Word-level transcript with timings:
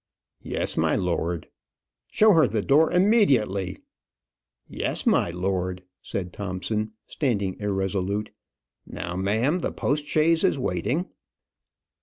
"Yes, 0.41 0.77
my 0.77 0.95
lord." 0.95 1.47
"Show 2.07 2.31
her 2.33 2.47
the 2.47 2.63
door 2.63 2.91
immediately." 2.91 3.77
"Yes, 4.65 5.05
my 5.05 5.29
lord," 5.29 5.83
said 6.01 6.33
Thompson, 6.33 6.93
standing 7.05 7.55
irresolute. 7.59 8.31
"Now, 8.87 9.15
ma'am; 9.15 9.59
the 9.59 9.71
post 9.71 10.07
chaise 10.07 10.43
is 10.43 10.57
waiting." 10.57 11.05